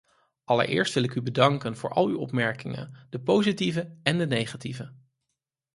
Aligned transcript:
Allereerst 0.43 0.93
wil 0.93 1.03
ik 1.03 1.15
u 1.15 1.21
bedanken 1.21 1.77
voor 1.77 1.89
al 1.93 2.07
uw 2.07 2.17
opmerkingen, 2.17 2.93
de 3.09 3.19
positieve 3.21 3.97
en 4.03 4.17
de 4.17 4.27
negatieve. 4.27 4.93